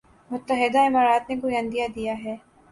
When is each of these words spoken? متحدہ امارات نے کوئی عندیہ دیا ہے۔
متحدہ 0.31 0.79
امارات 0.85 1.29
نے 1.29 1.35
کوئی 1.41 1.55
عندیہ 1.57 1.87
دیا 1.95 2.13
ہے۔ 2.23 2.35